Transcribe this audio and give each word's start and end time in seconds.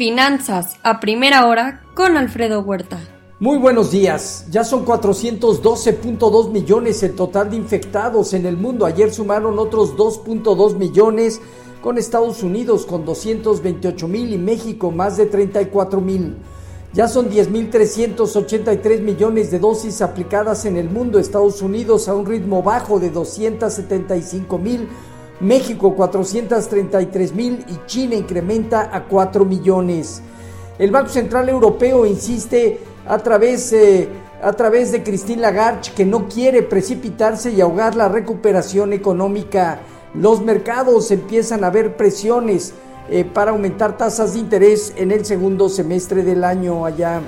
Finanzas 0.00 0.78
a 0.82 0.98
primera 0.98 1.46
hora 1.46 1.82
con 1.92 2.16
Alfredo 2.16 2.62
Huerta. 2.62 2.98
Muy 3.38 3.58
buenos 3.58 3.90
días. 3.90 4.46
Ya 4.50 4.64
son 4.64 4.86
412.2 4.86 6.50
millones 6.50 7.02
el 7.02 7.14
total 7.14 7.50
de 7.50 7.58
infectados 7.58 8.32
en 8.32 8.46
el 8.46 8.56
mundo. 8.56 8.86
Ayer 8.86 9.12
sumaron 9.12 9.58
otros 9.58 9.94
2.2 9.98 10.76
millones 10.76 11.42
con 11.82 11.98
Estados 11.98 12.42
Unidos 12.42 12.86
con 12.86 13.04
228 13.04 14.08
mil 14.08 14.32
y 14.32 14.38
México 14.38 14.90
más 14.90 15.18
de 15.18 15.26
34 15.26 16.00
mil. 16.00 16.34
Ya 16.94 17.06
son 17.06 17.30
10.383 17.30 19.00
millones 19.02 19.50
de 19.50 19.58
dosis 19.58 20.00
aplicadas 20.00 20.64
en 20.64 20.78
el 20.78 20.88
mundo. 20.88 21.18
Estados 21.18 21.60
Unidos 21.60 22.08
a 22.08 22.14
un 22.14 22.24
ritmo 22.24 22.62
bajo 22.62 23.00
de 23.00 23.10
275 23.10 24.56
mil. 24.56 24.88
México 25.40 25.94
433 25.94 27.34
mil 27.34 27.64
y 27.66 27.86
China 27.86 28.14
incrementa 28.14 28.90
a 28.94 29.04
4 29.04 29.44
millones. 29.46 30.22
El 30.78 30.90
Banco 30.90 31.08
Central 31.08 31.48
Europeo 31.48 32.04
insiste 32.04 32.80
a 33.06 33.18
través, 33.18 33.72
eh, 33.72 34.08
a 34.42 34.52
través 34.52 34.92
de 34.92 35.02
Christine 35.02 35.40
Lagarde 35.40 35.90
que 35.96 36.04
no 36.04 36.28
quiere 36.28 36.62
precipitarse 36.62 37.50
y 37.50 37.60
ahogar 37.60 37.96
la 37.96 38.08
recuperación 38.08 38.92
económica. 38.92 39.80
Los 40.14 40.42
mercados 40.42 41.10
empiezan 41.10 41.64
a 41.64 41.70
ver 41.70 41.96
presiones 41.96 42.74
eh, 43.08 43.24
para 43.24 43.52
aumentar 43.52 43.96
tasas 43.96 44.34
de 44.34 44.40
interés 44.40 44.92
en 44.96 45.10
el 45.10 45.24
segundo 45.24 45.70
semestre 45.70 46.22
del 46.22 46.44
año 46.44 46.84
allá. 46.84 47.22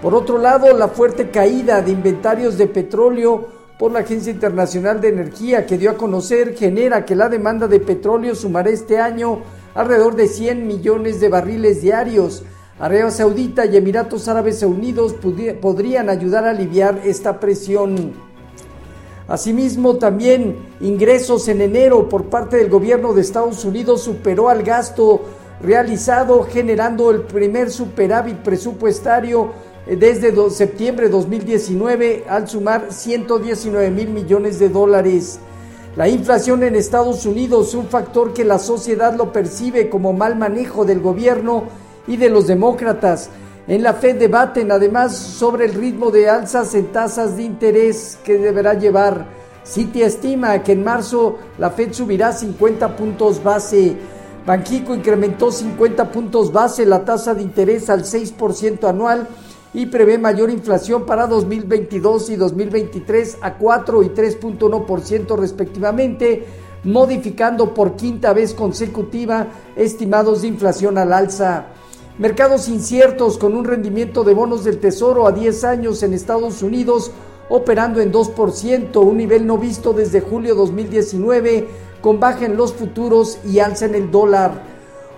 Por 0.00 0.14
otro 0.14 0.38
lado, 0.38 0.76
la 0.76 0.88
fuerte 0.88 1.30
caída 1.30 1.82
de 1.82 1.92
inventarios 1.92 2.56
de 2.56 2.66
petróleo 2.66 3.61
por 3.82 3.90
la 3.90 3.98
Agencia 3.98 4.30
Internacional 4.30 5.00
de 5.00 5.08
Energía 5.08 5.66
que 5.66 5.76
dio 5.76 5.90
a 5.90 5.96
conocer 5.96 6.54
genera 6.54 7.04
que 7.04 7.16
la 7.16 7.28
demanda 7.28 7.66
de 7.66 7.80
petróleo 7.80 8.36
sumará 8.36 8.70
este 8.70 9.00
año 9.00 9.40
alrededor 9.74 10.14
de 10.14 10.28
100 10.28 10.68
millones 10.68 11.18
de 11.18 11.28
barriles 11.28 11.82
diarios 11.82 12.44
Arabia 12.78 13.10
Saudita 13.10 13.66
y 13.66 13.76
Emiratos 13.76 14.28
Árabes 14.28 14.62
Unidos 14.62 15.16
podrían 15.60 16.10
ayudar 16.10 16.44
a 16.44 16.50
aliviar 16.50 17.00
esta 17.04 17.40
presión. 17.40 18.12
Asimismo, 19.26 19.96
también 19.96 20.58
ingresos 20.80 21.48
en 21.48 21.60
enero 21.60 22.08
por 22.08 22.26
parte 22.26 22.58
del 22.58 22.70
gobierno 22.70 23.12
de 23.14 23.22
Estados 23.22 23.64
Unidos 23.64 24.04
superó 24.04 24.48
al 24.48 24.62
gasto 24.62 25.22
realizado, 25.60 26.44
generando 26.44 27.10
el 27.10 27.22
primer 27.22 27.68
superávit 27.68 28.36
presupuestario 28.44 29.71
desde 29.86 30.50
septiembre 30.50 31.06
de 31.06 31.12
2019 31.12 32.24
al 32.28 32.48
sumar 32.48 32.86
119 32.90 33.90
mil 33.90 34.08
millones 34.08 34.58
de 34.58 34.68
dólares. 34.68 35.38
La 35.96 36.08
inflación 36.08 36.62
en 36.62 36.74
Estados 36.76 37.26
Unidos, 37.26 37.74
un 37.74 37.86
factor 37.86 38.32
que 38.32 38.44
la 38.44 38.58
sociedad 38.58 39.14
lo 39.14 39.32
percibe 39.32 39.90
como 39.90 40.12
mal 40.12 40.36
manejo 40.36 40.84
del 40.84 41.00
gobierno, 41.00 41.64
y 42.06 42.16
de 42.16 42.28
los 42.28 42.46
demócratas. 42.46 43.30
En 43.68 43.82
la 43.82 43.94
Fed 43.94 44.16
debaten 44.16 44.72
además 44.72 45.16
sobre 45.16 45.66
el 45.66 45.74
ritmo 45.74 46.10
de 46.10 46.28
alzas 46.28 46.74
en 46.74 46.86
tasas 46.86 47.36
de 47.36 47.44
interés 47.44 48.18
que 48.24 48.38
deberá 48.38 48.74
llevar. 48.74 49.26
Citi 49.64 50.02
estima 50.02 50.62
que 50.62 50.72
en 50.72 50.82
marzo 50.82 51.38
la 51.58 51.70
Fed 51.70 51.92
subirá 51.92 52.32
50 52.32 52.96
puntos 52.96 53.42
base. 53.42 53.96
Banjico 54.44 54.94
incrementó 54.94 55.52
50 55.52 56.10
puntos 56.10 56.52
base 56.52 56.84
la 56.84 57.04
tasa 57.04 57.34
de 57.34 57.42
interés 57.42 57.88
al 57.88 58.02
6% 58.02 58.88
anual 58.88 59.28
y 59.74 59.86
prevé 59.86 60.18
mayor 60.18 60.50
inflación 60.50 61.06
para 61.06 61.26
2022 61.26 62.30
y 62.30 62.36
2023 62.36 63.38
a 63.40 63.54
4 63.54 64.02
y 64.02 64.08
3.1% 64.08 65.38
respectivamente, 65.38 66.44
modificando 66.84 67.72
por 67.72 67.96
quinta 67.96 68.32
vez 68.32 68.54
consecutiva 68.54 69.48
estimados 69.76 70.42
de 70.42 70.48
inflación 70.48 70.98
al 70.98 71.12
alza. 71.12 71.66
Mercados 72.18 72.68
inciertos 72.68 73.38
con 73.38 73.56
un 73.56 73.64
rendimiento 73.64 74.24
de 74.24 74.34
bonos 74.34 74.64
del 74.64 74.78
Tesoro 74.78 75.26
a 75.26 75.32
10 75.32 75.64
años 75.64 76.02
en 76.02 76.12
Estados 76.12 76.62
Unidos 76.62 77.10
operando 77.48 78.00
en 78.00 78.12
2%, 78.12 78.96
un 79.04 79.16
nivel 79.16 79.46
no 79.46 79.58
visto 79.58 79.92
desde 79.92 80.20
julio 80.20 80.54
2019, 80.54 81.68
con 82.00 82.18
baja 82.18 82.46
en 82.46 82.56
los 82.56 82.72
futuros 82.72 83.38
y 83.44 83.58
alza 83.58 83.86
en 83.86 83.94
el 83.94 84.10
dólar. 84.10 84.71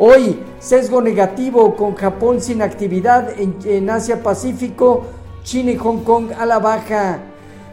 Hoy, 0.00 0.38
sesgo 0.60 1.02
negativo 1.02 1.74
con 1.74 1.96
Japón 1.96 2.40
sin 2.40 2.62
actividad 2.62 3.32
en, 3.36 3.90
Asia 3.90 4.22
Pacífico, 4.22 5.02
China 5.42 5.72
y 5.72 5.76
Hong 5.76 6.04
Kong 6.04 6.30
a 6.38 6.46
la 6.46 6.60
baja. 6.60 7.18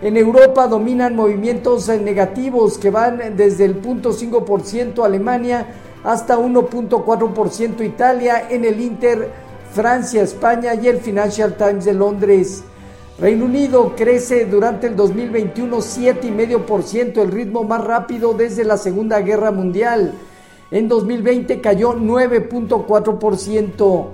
En 0.00 0.16
Europa 0.16 0.66
dominan 0.66 1.14
movimientos 1.14 1.86
negativos 1.88 2.78
que 2.78 2.88
van 2.88 3.36
desde 3.36 3.66
el 3.66 3.82
0.5% 3.82 5.04
Alemania 5.04 5.66
hasta 6.02 6.38
1.4% 6.38 7.84
Italia, 7.84 8.46
en 8.48 8.64
el 8.64 8.80
Inter 8.80 9.30
Francia, 9.74 10.22
España 10.22 10.74
y 10.76 10.88
el 10.88 11.00
Financial 11.00 11.54
Times 11.58 11.84
de 11.84 11.92
Londres. 11.92 12.64
Reino 13.18 13.44
Unido 13.44 13.92
crece 13.94 14.46
durante 14.46 14.86
el 14.86 14.96
2021 14.96 15.76
7,5%, 15.76 17.20
el 17.20 17.30
ritmo 17.30 17.64
más 17.64 17.84
rápido 17.84 18.32
desde 18.32 18.64
la 18.64 18.78
Segunda 18.78 19.20
Guerra 19.20 19.50
Mundial. 19.50 20.14
En 20.74 20.88
2020 20.88 21.60
cayó 21.60 21.94
9.4%. 21.94 24.06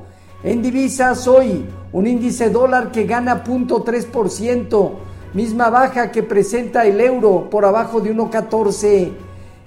En 0.42 0.60
divisas 0.60 1.26
hoy, 1.26 1.64
un 1.90 2.06
índice 2.06 2.50
dólar 2.50 2.92
que 2.92 3.04
gana 3.04 3.42
0.3%, 3.42 4.90
misma 5.32 5.70
baja 5.70 6.12
que 6.12 6.22
presenta 6.22 6.84
el 6.84 7.00
euro 7.00 7.48
por 7.48 7.64
abajo 7.64 8.02
de 8.02 8.14
1.14%. 8.14 9.10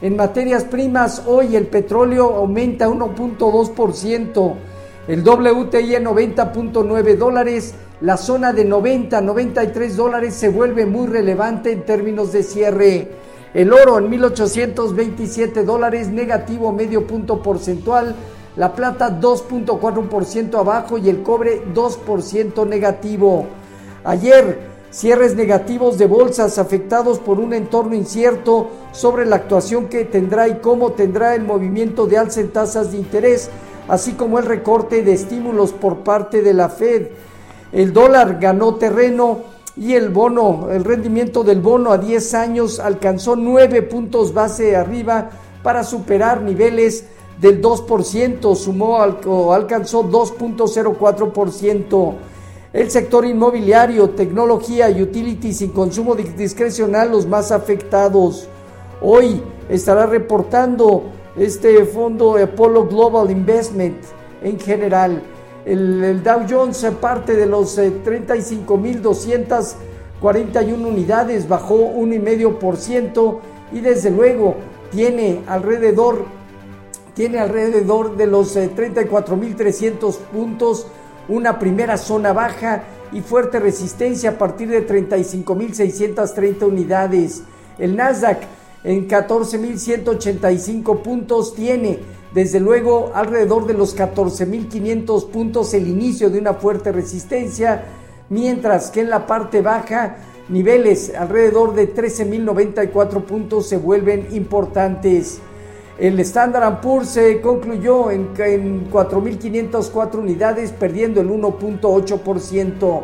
En 0.01 0.15
materias 0.15 0.65
primas, 0.65 1.23
hoy 1.25 1.55
el 1.55 1.65
petróleo 1.65 2.35
aumenta 2.35 2.87
1.2%, 2.87 4.53
el 5.07 5.27
WTI 5.27 5.95
en 5.95 6.05
90.9 6.05 7.17
dólares, 7.17 7.73
la 8.01 8.17
zona 8.17 8.53
de 8.53 8.65
90 8.65 9.19
93 9.19 9.97
dólares 9.97 10.35
se 10.35 10.49
vuelve 10.49 10.85
muy 10.85 11.07
relevante 11.07 11.71
en 11.71 11.85
términos 11.85 12.31
de 12.31 12.43
cierre. 12.43 13.32
El 13.53 13.71
oro 13.71 13.99
en 13.99 14.09
1827 14.09 15.63
dólares, 15.63 16.07
negativo 16.07 16.71
medio 16.71 17.05
punto 17.05 17.43
porcentual, 17.43 18.15
la 18.55 18.73
plata 18.73 19.19
2.4% 19.19 20.55
abajo 20.59 20.97
y 20.97 21.07
el 21.09 21.21
cobre 21.21 21.61
2% 21.71 22.67
negativo. 22.67 23.45
Ayer 24.03 24.73
cierres 24.89 25.35
negativos 25.35 25.99
de 25.99 26.07
bolsas 26.07 26.57
afectados 26.57 27.19
por 27.19 27.39
un 27.39 27.53
entorno 27.53 27.93
incierto 27.93 28.69
sobre 28.91 29.25
la 29.25 29.35
actuación 29.35 29.87
que 29.87 30.05
tendrá 30.05 30.47
y 30.47 30.55
cómo 30.55 30.93
tendrá 30.93 31.35
el 31.35 31.43
movimiento 31.43 32.07
de 32.07 32.17
alza 32.17 32.41
en 32.41 32.49
tasas 32.49 32.91
de 32.91 32.97
interés, 32.97 33.51
así 33.87 34.13
como 34.13 34.39
el 34.39 34.45
recorte 34.45 35.03
de 35.03 35.13
estímulos 35.13 35.73
por 35.73 35.97
parte 35.99 36.41
de 36.41 36.55
la 36.55 36.69
Fed. 36.69 37.07
El 37.71 37.93
dólar 37.93 38.39
ganó 38.39 38.75
terreno 38.75 39.52
y 39.75 39.93
el 39.93 40.09
bono, 40.09 40.69
el 40.71 40.83
rendimiento 40.83 41.43
del 41.43 41.61
bono 41.61 41.91
a 41.91 41.97
10 41.97 42.33
años 42.35 42.79
alcanzó 42.79 43.35
9 43.35 43.81
puntos 43.83 44.33
base 44.33 44.75
arriba 44.75 45.29
para 45.63 45.83
superar 45.83 46.41
niveles 46.41 47.05
del 47.41 47.59
2%, 47.61 48.55
sumó 48.55 48.99
o 49.25 49.53
alcanzó 49.53 50.03
2.04%. 50.03 52.13
El 52.71 52.91
sector 52.91 53.25
inmobiliario, 53.25 54.11
tecnología 54.11 54.89
y 54.89 55.01
utilities 55.01 55.57
sin 55.57 55.71
consumo 55.71 56.15
discrecional 56.15 57.11
los 57.11 57.27
más 57.27 57.51
afectados. 57.51 58.47
Hoy 59.01 59.43
estará 59.69 60.05
reportando 60.05 61.03
este 61.35 61.83
fondo 61.85 62.37
Apollo 62.37 62.87
Global 62.87 63.31
Investment 63.31 63.97
en 64.43 64.59
general. 64.59 65.23
El, 65.65 66.21
Dow 66.23 66.45
Jones 66.49 66.85
parte 66.99 67.35
de 67.35 67.45
los 67.45 67.77
35.241 67.77 69.75
eh, 70.21 70.73
unidades, 70.73 71.47
bajó 71.47 71.93
1,5% 71.95 73.39
y 73.71 73.79
desde 73.79 74.11
luego 74.11 74.57
tiene 74.91 75.41
alrededor, 75.47 76.25
tiene 77.13 77.39
alrededor 77.39 78.17
de 78.17 78.27
los 78.27 78.57
34.300 78.57 80.13
eh, 80.13 80.17
puntos 80.31 80.87
una 81.29 81.57
primera 81.59 81.97
zona 81.97 82.33
baja 82.33 82.83
y 83.13 83.21
fuerte 83.21 83.59
resistencia 83.59 84.31
a 84.31 84.37
partir 84.37 84.69
de 84.69 84.85
35.630 84.85 86.63
unidades. 86.63 87.43
El 87.77 87.95
Nasdaq 87.95 88.41
en 88.83 89.07
14.185 89.07 91.01
puntos 91.01 91.55
tiene 91.55 91.99
desde 92.33 92.59
luego 92.59 93.11
alrededor 93.13 93.67
de 93.67 93.75
los 93.75 93.95
14.500 93.95 95.29
puntos 95.29 95.73
el 95.73 95.87
inicio 95.87 96.29
de 96.29 96.39
una 96.39 96.55
fuerte 96.55 96.91
resistencia, 96.91 97.85
mientras 98.29 98.89
que 98.89 99.01
en 99.01 99.09
la 99.09 99.27
parte 99.27 99.61
baja 99.61 100.17
niveles 100.49 101.13
alrededor 101.15 101.75
de 101.75 101.93
13.094 101.93 103.23
puntos 103.23 103.67
se 103.67 103.77
vuelven 103.77 104.27
importantes. 104.31 105.39
El 105.99 106.19
Standard 106.21 106.81
Poor's 106.81 107.09
se 107.09 107.39
concluyó 107.39 108.09
en, 108.09 108.29
en 108.37 108.89
4.504 108.89 110.15
unidades, 110.15 110.71
perdiendo 110.71 111.21
el 111.21 111.29
1.8%. 111.29 113.01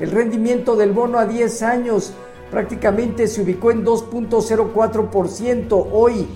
El 0.00 0.10
rendimiento 0.10 0.76
del 0.76 0.92
bono 0.92 1.18
a 1.18 1.24
10 1.24 1.62
años 1.62 2.12
prácticamente 2.50 3.26
se 3.26 3.42
ubicó 3.42 3.70
en 3.70 3.84
2.04%. 3.84 5.88
Hoy 5.92 6.26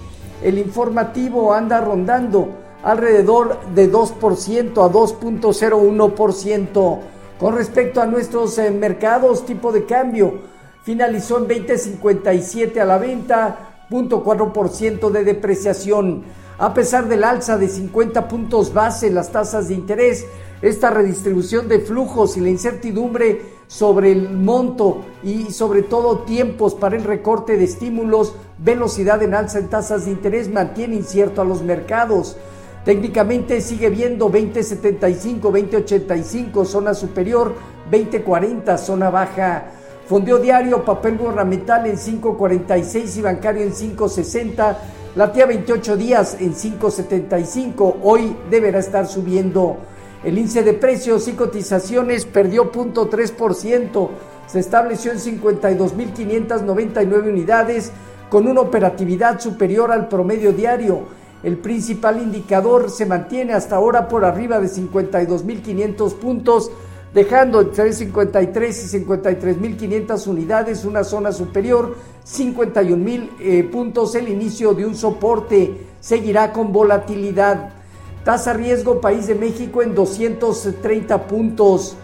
el 0.43 0.59
informativo 0.59 1.53
anda 1.53 1.81
rondando 1.81 2.49
alrededor 2.83 3.59
de 3.75 3.93
2% 3.93 4.85
a 4.85 4.91
2.01%. 4.91 6.99
Con 7.39 7.57
respecto 7.57 8.03
a 8.03 8.07
nuestros 8.07 8.59
eh, 8.59 8.71
mercados, 8.71 9.47
tipo 9.47 9.73
de 9.73 9.87
cambio 9.87 10.51
finalizó 10.83 11.39
en 11.39 11.49
20.57 11.49 12.79
a 12.81 12.85
la 12.85 12.99
venta, 12.99 13.87
0.4% 13.91 15.11
de 15.11 15.25
depreciación. 15.25 16.23
A 16.59 16.75
pesar 16.75 17.09
del 17.09 17.25
alza 17.25 17.57
de 17.57 17.69
50 17.69 18.29
puntos 18.29 18.75
base 18.75 19.07
en 19.07 19.15
las 19.15 19.33
tasas 19.33 19.69
de 19.69 19.75
interés, 19.75 20.27
esta 20.61 20.91
redistribución 20.91 21.69
de 21.69 21.81
flujos 21.81 22.37
y 22.37 22.41
la 22.41 22.51
incertidumbre 22.51 23.60
sobre 23.71 24.11
el 24.11 24.29
monto 24.31 25.03
y 25.23 25.53
sobre 25.53 25.83
todo 25.83 26.25
tiempos 26.25 26.75
para 26.75 26.97
el 26.97 27.05
recorte 27.05 27.57
de 27.57 27.67
estímulos, 27.67 28.35
velocidad 28.59 29.23
en 29.23 29.33
alza 29.33 29.61
en 29.61 29.69
tasas 29.69 30.07
de 30.07 30.11
interés 30.11 30.51
mantiene 30.51 30.97
incierto 30.97 31.41
a 31.41 31.45
los 31.45 31.63
mercados. 31.63 32.37
Técnicamente 32.85 33.61
sigue 33.61 33.89
viendo 33.89 34.25
2075, 34.25 35.53
2085, 35.53 36.65
zona 36.65 36.95
superior, 36.95 37.55
2040, 37.89 38.77
zona 38.77 39.09
baja. 39.09 39.67
Fondeo 40.09 40.39
diario, 40.39 40.85
papel 40.85 41.17
gubernamental 41.17 41.87
en 41.87 41.97
5.46 41.97 43.19
y 43.19 43.23
bancario 43.23 43.63
en 43.63 43.73
5.60 43.73 44.77
la 45.17 45.33
tía 45.33 45.45
28 45.45 45.97
días 45.97 46.37
en 46.39 46.55
5.75, 46.55 47.97
hoy 48.03 48.37
deberá 48.49 48.79
estar 48.79 49.09
subiendo. 49.09 49.79
El 50.23 50.37
índice 50.37 50.63
de 50.63 50.75
precios 50.75 51.27
y 51.29 51.33
cotizaciones 51.33 52.27
perdió 52.27 52.71
0.3%, 52.71 54.11
se 54.47 54.61
estableció 54.61 55.13
en 55.13 55.19
52.599 55.19 57.29
unidades 57.29 57.91
con 58.29 58.47
una 58.47 58.61
operatividad 58.61 59.41
superior 59.41 59.91
al 59.91 60.09
promedio 60.09 60.53
diario. 60.53 61.05
El 61.43 61.57
principal 61.57 62.21
indicador 62.21 62.91
se 62.91 63.07
mantiene 63.07 63.55
hasta 63.55 63.77
ahora 63.77 64.09
por 64.09 64.27
arriba 64.27 64.61
de 64.61 64.69
52.500 64.69 66.15
puntos 66.17 66.71
dejando 67.15 67.61
entre 67.61 67.93
53 67.93 68.95
y 68.95 69.05
53.500 69.05 70.27
unidades, 70.27 70.85
una 70.85 71.03
zona 71.03 71.33
superior, 71.33 71.97
51.000 72.25 73.31
eh, 73.41 73.65
puntos, 73.65 74.15
el 74.15 74.29
inicio 74.29 74.75
de 74.75 74.87
un 74.87 74.95
soporte, 74.95 75.87
seguirá 76.01 76.53
con 76.53 76.73
volatilidad. 76.73 77.80
Tasa 78.25 78.53
riesgo 78.53 79.01
País 79.01 79.27
de 79.27 79.35
México 79.35 79.83
en 79.83 79.95
230 79.95 81.27
puntos. 81.27 81.97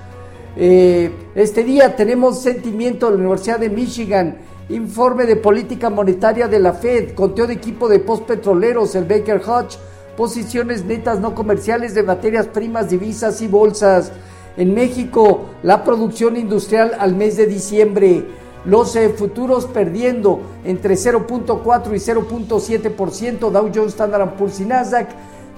Eh, 0.57 1.11
este 1.35 1.63
día 1.63 1.95
tenemos 1.95 2.41
sentimiento 2.41 3.07
de 3.07 3.13
la 3.13 3.19
Universidad 3.19 3.61
de 3.61 3.69
Michigan, 3.69 4.39
informe 4.71 5.27
de 5.27 5.37
política 5.37 5.91
monetaria 5.91 6.49
de 6.49 6.59
la 6.59 6.73
Fed, 6.73 7.15
conteo 7.15 7.47
de 7.47 7.53
equipo 7.53 7.89
de 7.89 7.99
postpetroleros, 7.99 8.95
el 8.95 9.05
Baker 9.05 9.43
Hodge, 9.47 9.77
posiciones 10.17 10.87
netas 10.87 11.21
no 11.21 11.35
comerciales 11.35 11.95
de 11.95 12.03
materias 12.03 12.47
primas, 12.47 12.89
divisas 12.89 13.43
y 13.43 13.49
bolsas. 13.49 14.11
En 14.57 14.73
México, 14.73 15.51
la 15.63 15.85
producción 15.85 16.39
industrial 16.39 16.93
al 16.99 17.15
mes 17.15 17.37
de 17.37 17.47
diciembre, 17.47 18.25
los 18.65 18.97
eh, 18.97 19.11
futuros 19.11 19.67
perdiendo 19.67 20.41
entre 20.65 20.95
0.4 20.95 21.89
y 21.89 21.99
0.7%, 21.99 23.51
Dow 23.51 23.71
Jones, 23.73 23.93
Standard 23.93 24.35
Poor's 24.37 24.61
y 24.61 24.65
Nasdaq, 24.65 25.09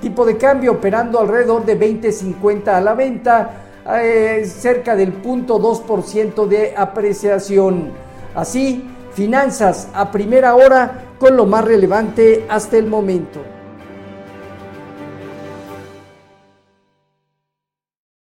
tipo 0.01 0.25
de 0.25 0.37
cambio 0.37 0.73
operando 0.73 1.19
alrededor 1.19 1.65
de 1.65 1.79
20.50 1.79 2.69
a 2.69 2.81
la 2.81 2.95
venta, 2.95 3.51
eh, 4.01 4.45
cerca 4.47 4.95
del 4.95 5.23
0.2% 5.23 6.47
de 6.47 6.75
apreciación. 6.77 7.91
Así, 8.35 8.85
finanzas 9.13 9.89
a 9.95 10.11
primera 10.11 10.55
hora 10.55 11.07
con 11.19 11.37
lo 11.37 11.47
más 11.47 11.65
relevante 11.65 12.47
hasta 12.49 12.77
el 12.77 12.87
momento. 12.87 13.41